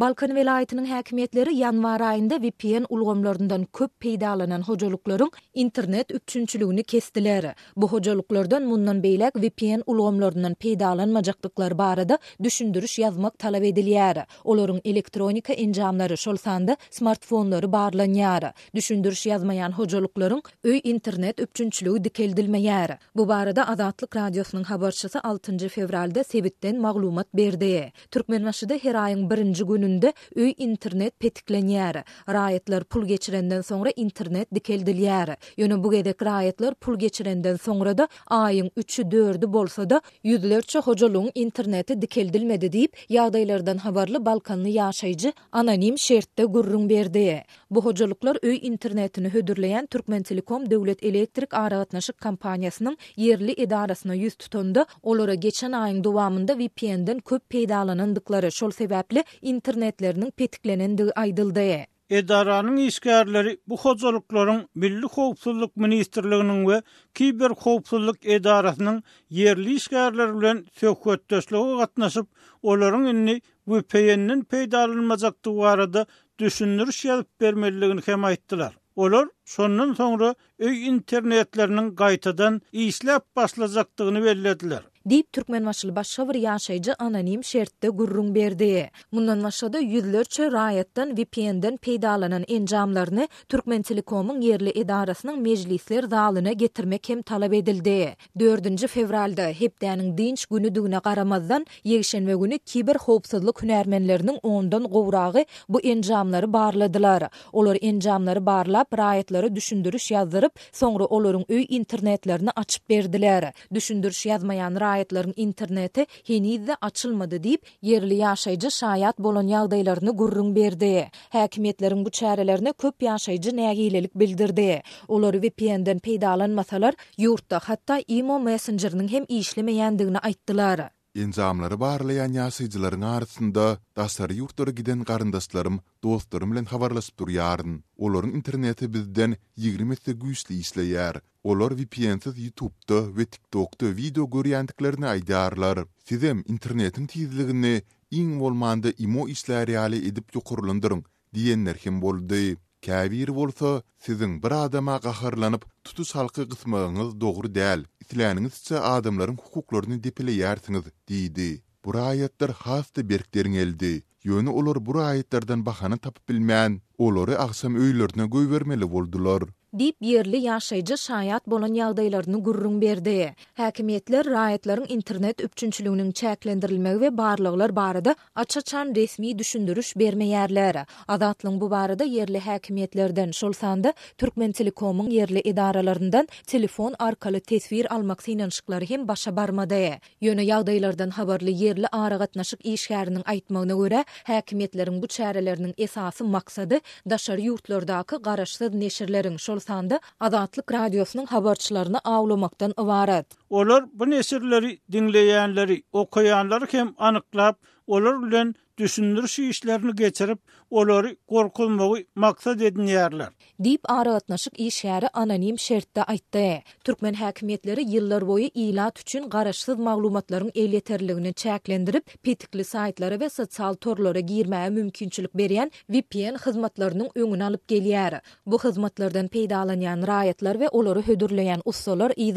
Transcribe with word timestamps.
Balkan 0.00 0.34
velayetinin 0.34 0.84
hakimiyetleri 0.84 1.54
yanvar 1.56 2.00
ayında 2.00 2.40
VPN 2.42 2.84
ulgamlarından 2.88 3.64
köp 3.64 4.00
peýdalanan 4.02 4.60
hocalukların 4.62 5.30
internet 5.54 6.10
üçünçülügini 6.14 6.82
kestiler. 6.82 7.54
Bu 7.76 7.88
hojaluklardan 7.88 8.62
mundan 8.62 9.02
beylak 9.02 9.36
VPN 9.36 9.80
ulgamlarından 9.86 10.52
peýdalanmajakdyklar 10.52 11.78
barada 11.78 12.18
düşündürüş 12.42 12.98
yazmak 12.98 13.38
talap 13.38 13.62
edilýär. 13.62 14.26
Olaryň 14.44 14.80
elektronika 14.84 15.52
enjamlary 15.52 16.16
şol 16.16 16.36
sanda 16.36 16.76
smartfonlary 16.90 17.66
barlanýar. 17.66 18.52
Düşündürüş 18.74 19.26
yazmayan 19.26 19.72
hocalukların 19.72 20.42
öy 20.64 20.80
internet 20.84 21.40
üçünçülügi 21.40 22.08
dikeldilmeýär. 22.08 22.96
Bu 23.14 23.28
barada 23.28 23.68
Azatlyk 23.68 24.16
radiosynyň 24.16 24.64
habarçysy 24.64 25.18
6-njy 25.18 25.68
fevralda 25.68 26.24
Sebitden 26.24 26.80
maglumat 26.80 27.34
berdi. 27.34 27.92
Türkmenmaşyda 28.10 28.74
her 28.82 28.94
ayın 28.94 29.30
1 29.30 29.38
günü 29.64 29.85
gününde 29.86 30.12
öý 30.34 30.54
internet 30.58 31.20
petiklenýär. 31.20 32.02
Raýatlar 32.28 32.84
pul 32.84 33.06
geçirenden 33.06 33.60
soňra 33.60 33.92
internet 33.96 34.48
dikeldilýär. 34.54 35.36
Ýöne 35.58 35.78
bu 35.84 35.90
gede 35.90 36.10
raýatlar 36.22 36.74
pul 36.74 36.98
geçirenden 36.98 37.56
soňra 37.56 37.92
da 37.98 38.08
aýyň 38.30 38.68
3-ü 38.68 39.10
4 39.10 39.44
i 39.48 39.52
bolsa 39.52 39.86
da 39.90 40.00
ýüzlerçe 40.24 40.82
hojalyň 40.88 41.30
interneti 41.34 42.00
dikeldilmedi 42.02 42.66
diýip 42.66 42.92
ýagdaýlardan 43.10 43.78
habarly 43.78 44.18
Balkanly 44.26 44.74
ýaşaýjy 44.78 45.32
anonim 45.52 45.98
şertde 45.98 46.44
gurrun 46.44 46.88
berdi. 46.90 47.44
Bu 47.70 47.84
hojalyklar 47.84 48.36
öý 48.42 48.58
internetini 48.62 49.28
hödürleýän 49.28 49.86
Türkmen 49.86 50.22
Telekom 50.22 50.70
döwlet 50.70 51.02
elektrik 51.02 51.54
aragatnaşyk 51.54 52.16
kompaniýasynyň 52.22 52.96
yerli 53.16 53.54
edarasyna 53.58 54.16
ýüz 54.16 54.34
tutundy. 54.38 54.80
Olara 55.02 55.34
geçen 55.34 55.70
aýyň 55.70 56.04
dowamında 56.04 56.58
VPN-den 56.58 57.18
köp 57.18 57.42
peýdalanandyklary 57.54 58.50
şol 58.50 58.70
sebäpli 58.70 59.24
internet 59.42 59.74
internetleriniň 59.76 60.30
petiklenendigi 60.30 61.12
aydyldy. 61.22 61.84
Edaranyň 62.10 62.76
işgärleri 62.86 63.52
bu 63.68 63.76
hozurluklaryň 63.76 64.60
Milli 64.74 65.06
Howpsuzlyk 65.14 65.76
Ministrliginiň 65.76 66.64
we 66.68 66.82
Kiber 67.14 67.50
Howpsuzlyk 67.50 68.26
Edarasynyň 68.26 69.02
yerli 69.40 69.74
işgärleri 69.78 70.34
bilen 70.38 70.64
söhbetdeşligi 70.72 71.76
gatnaşyp, 71.80 72.26
olaryň 72.62 73.04
inni 73.10 73.40
VPN-niň 73.68 74.44
peýdalanmajakdygy 74.50 75.58
barada 75.62 76.06
düşündürüş 76.38 77.04
ýazyp 77.04 77.26
bermeliligini 77.40 78.00
hem 78.06 78.26
aýtdylar. 78.30 78.70
Olar 78.96 79.26
şondan 79.44 79.94
soňra 79.98 80.34
öý 80.62 80.76
internetleriniň 80.92 81.94
gaýtadan 82.02 82.62
işläp 82.72 83.22
başlajakdygyny 83.36 84.22
bellediler. 84.24 84.82
Türkmen 85.06 85.24
Turkmen 85.32 85.66
vashili 85.66 85.92
bashavir 85.96 86.34
yashayci 86.34 86.94
anonim 86.94 87.42
shertde 87.48 87.88
gurrun 87.98 88.34
berdi. 88.34 88.90
Mundan 89.12 89.44
vashada 89.44 89.78
yüzlerce 89.78 90.50
rayatdan 90.52 91.12
VPN-den 91.16 91.76
peydalanan 91.76 92.44
encamlarini 92.48 93.28
Turkmen 93.48 93.82
Telekomun 93.82 94.40
yerli 94.40 94.72
edarasinan 94.80 95.38
meclisler 95.42 96.04
zaalini 96.04 96.56
getirmek 96.56 97.08
hem 97.08 97.22
talab 97.22 97.52
edildi. 97.52 98.16
4 98.38 98.40
Dördüncü 98.40 98.86
fevralda 98.86 99.46
hepdenin 99.48 100.18
dinç 100.18 100.46
günü 100.46 100.74
duna 100.74 101.00
qaramazdan 101.00 101.66
yegishen 101.84 102.26
ve 102.26 102.34
günü 102.34 102.58
kibir 102.58 102.94
khopsizlik 102.98 103.62
hünermenlerinin 103.62 104.38
ondan 104.42 104.84
qovrağı 104.84 105.44
bu 105.68 105.80
encamları 105.80 106.52
barladilar. 106.52 107.22
Olor 107.52 107.76
encamları 107.80 108.46
barlap, 108.46 108.98
rayatları 108.98 109.54
düşündürüş 109.56 110.10
yazdarip, 110.10 110.52
sonra 110.72 111.04
olorun 111.06 111.44
öy 111.48 111.66
internetlerini 111.68 112.50
açip 112.56 112.90
berdilar. 112.90 113.52
Düşündürüş 113.74 114.26
yazmayan 114.26 114.74
rayatlar 114.80 114.95
aýdylaryň 114.96 115.34
interneti 115.44 116.04
heniz 116.28 116.62
de 116.68 116.76
açylmady 116.88 117.38
diýip 117.46 117.72
yerli 117.88 118.18
ýaşaýjy 118.22 118.70
şahatlyklaryny 118.78 120.12
gurrun 120.20 120.50
berdi. 120.56 120.92
Häkimetleriň 121.36 122.04
bu 122.06 122.10
çärelerine 122.20 122.72
köp 122.84 123.02
ýaşaýjy 123.08 123.54
nägilelik 123.60 124.12
bildirdi. 124.22 124.68
Olar 125.08 125.34
VPN-den 125.42 125.98
peydalan 125.98 126.50
masalar, 126.60 126.94
ýurtda, 127.18 127.60
hatda 127.70 128.00
Imo 128.20 128.38
messengerinin 128.48 129.08
hem 129.08 129.16
hem 129.26 129.38
işlemediýändigini 129.40 130.20
aýttdylar. 130.28 130.88
Enzamları 131.20 131.80
barlayan 131.80 132.32
yasıcıların 132.32 133.00
arasynda 133.00 133.78
dasarı 133.96 134.34
ýurtlara 134.34 134.70
giden 134.72 135.02
garandaşlarym, 135.10 135.78
dostlarım 136.04 136.50
bilen 136.52 136.64
habarlaşyp 136.64 137.14
durýaryn. 137.20 137.80
Oların 137.96 138.32
interneti 138.38 138.92
bizden 138.94 139.36
20 139.56 139.94
ýyl 139.94 140.16
güýçli 140.24 140.52
işleýär. 140.62 141.20
Olar 141.44 141.72
VPN-siz 141.76 142.42
YouTube-da 142.44 143.06
we 143.06 143.24
TikTok-da 143.24 143.96
video 143.96 144.24
görýändiklerini 144.24 145.06
aýdarlar. 145.14 145.86
Sizem 146.08 146.42
internetiň 146.52 147.06
tezligini 147.06 147.74
iň 148.12 148.36
volmanda 148.44 148.92
imo 149.08 149.28
işleri 149.28 149.72
ýaly 149.78 150.04
edip 150.12 150.28
ýokurlandyryň 150.36 151.00
diýenler 151.34 151.76
hem 151.86 152.02
boldy. 152.02 152.56
Käbir 152.84 153.32
bolsa, 153.34 153.82
siziň 154.06 154.36
bir 154.42 154.52
adama 154.64 154.96
gaharlanyp 155.08 155.64
tutus 155.84 156.14
halky 156.14 156.44
gysmagyňyz 156.44 157.16
dogry 157.20 157.54
däl. 157.56 157.88
itläniňizçe 158.06 158.78
adamlaryň 158.94 159.36
hukuklaryny 159.44 159.96
depile 160.06 160.32
ýärsiňiz 160.40 160.90
diýdi. 161.10 161.46
Bu 161.82 161.94
raýatlar 161.96 162.50
hasty 162.62 163.02
berkleriň 163.12 163.54
eldi. 163.64 163.90
Ýöne 164.28 164.50
olar 164.58 164.78
bu 164.88 164.94
raýatlardan 164.98 165.64
bahany 165.68 165.98
tapyp 166.04 166.28
bilmän, 166.30 166.78
olary 166.98 167.34
agşam 167.46 167.74
öýlerine 167.82 168.26
goý 168.36 168.46
bermeli 168.50 168.88
boldular. 168.94 169.42
dip 169.78 169.96
yerli 170.04 170.36
yaşayıcı 170.44 170.94
şaýat 171.06 171.40
bolan 171.46 171.74
ýagdaýlaryny 171.76 172.36
gurrun 172.46 172.76
berdi. 172.80 173.14
Häkimetler 173.58 174.24
raýatlaryň 174.34 174.86
internet 174.94 175.40
üpçünçiliginiň 175.46 176.12
çäklendirilmegi 176.20 176.98
we 177.00 177.16
barlyklar 177.16 177.76
barada 177.76 178.14
açaçan 178.34 178.92
resmi 178.96 179.38
düşündürüş 179.38 179.90
bermeýärler. 179.96 180.78
Adatlyň 181.08 181.60
bu 181.60 181.70
barada 181.70 182.04
yerli 182.04 182.38
häkimetlerden 182.40 183.30
şol 183.30 183.52
sanda 183.52 183.92
Türkmen 184.18 184.50
Telekomyň 184.52 185.10
yerli 185.12 185.40
idaralarından 185.40 186.28
telefon 186.46 186.94
arkaly 186.98 187.40
tesvir 187.40 187.94
almak 187.94 188.22
synan 188.22 188.50
hem 188.88 189.08
başa 189.08 189.36
barmady. 189.36 189.86
Ýöne 190.22 190.44
ýagdaýlardan 190.52 191.10
habarly 191.10 191.54
yerli 191.64 191.86
ara 191.92 192.16
gatnaşyk 192.24 192.60
işgärniň 192.74 193.22
aýtmagyna 193.34 193.76
görä 193.82 194.04
häkimetleriň 194.24 195.02
bu 195.02 195.06
çäreleriniň 195.06 195.74
esasy 195.78 196.24
maksady 196.24 196.78
daşary 197.10 197.42
ýurtlardaky 197.52 198.22
garaşsyz 198.30 198.74
neşirleriň 198.74 199.38
şol 199.38 199.65
anda 199.70 200.00
Adalatlyk 200.20 200.72
radiosynyň 200.72 201.26
habarçylaryna 201.26 202.00
awlamakdan 202.04 202.72
owradyt 202.76 203.26
Olar 203.50 203.84
bu 203.98 204.10
nesirleri 204.10 204.78
dinleyenleri, 204.92 205.82
okuyanları 205.92 206.66
kem 206.66 206.94
anıklap, 206.98 207.58
olar 207.86 208.14
ulen 208.14 208.54
düşündürüş 208.78 209.38
işlerini 209.38 209.94
geçirip, 209.94 210.38
olari 210.70 211.16
korkulmogu 211.26 211.98
maksad 212.14 212.60
edin 212.60 212.86
yerler. 212.86 213.28
Deyip 213.60 213.80
ara 213.90 214.14
atnaşık 214.14 214.60
işare 214.60 215.08
ananim 215.08 215.58
şerhtta 215.58 216.02
aytta. 216.02 216.60
Türkmen 216.84 217.14
hakimiyetleri 217.14 217.82
yıllar 217.82 218.26
boyu 218.26 218.48
ilat 218.54 219.00
üçün 219.00 219.30
garaşsız 219.30 219.78
mağlumatların 219.78 220.52
eliyeterliliğini 220.54 221.34
çeklendirip, 221.34 222.22
petikli 222.22 222.64
saytları 222.64 223.20
ve 223.20 223.28
satsal 223.28 223.74
torlara 223.74 224.20
giyirmeye 224.20 224.70
mümkünçülük 224.70 225.34
beriyen 225.34 225.70
VPN 225.90 226.36
hizmatlarının 226.48 227.10
ünün 227.16 227.40
alıp 227.40 227.68
geliyar. 227.68 228.20
Bu 228.46 228.58
hizmatlardan 228.64 229.28
peydalanyan 229.28 230.06
rayatlar 230.06 230.60
ve 230.60 230.68
olari 230.68 231.06
hüdürlayan 231.08 231.62
usolar 231.64 232.12
iyi 232.16 232.36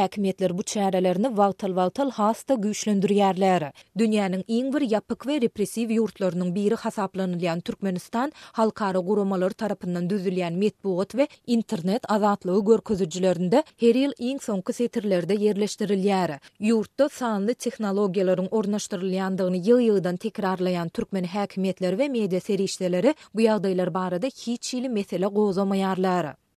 Häkimetler 0.00 0.52
bu 0.58 0.62
çərələrini 0.72 1.30
waltal-waltal 1.38 2.10
hasta 2.18 2.54
güýçlendirýärler. 2.62 3.64
Dünýäniň 4.02 4.44
iň 4.58 4.68
bir 4.76 4.86
ýapyk 4.92 5.26
we 5.30 5.34
repressiw 5.44 5.90
ýurtlarynyň 5.96 6.52
biri 6.54 6.78
hasaplanýan 6.84 7.60
Türkmenistan 7.68 8.32
halkara 8.60 9.02
guramalar 9.08 9.52
tarapyndan 9.62 10.08
düzülýän 10.12 10.56
medpuwat 10.62 11.12
we 11.20 11.26
internet 11.56 12.08
azatlygy 12.16 12.64
görkezijilerinde 12.70 13.62
her 13.84 14.00
ýyl 14.04 14.16
iň 14.30 14.40
soňky 14.48 14.78
setirlerde 14.80 15.36
ýerleşdirilýär. 15.44 16.34
Ýurtda 16.70 17.10
sanly 17.20 17.58
tehnologiýalaryň 17.66 18.48
ornaşdyrylýandygyny 18.62 19.62
ýyl-ýyldan 19.68 20.16
täkrarlaýan 20.24 20.94
türkmen 21.00 21.28
häkimetleri 21.36 21.96
we 22.02 22.08
media 22.16 22.40
serişdeleri 22.48 23.14
bu 23.34 23.46
ýagdaýlar 23.50 23.92
barada 24.00 24.26
hiç 24.40 24.74
ýyly 24.74 24.88
mesele 25.00 25.26
gozamaýarlar. 25.40 26.40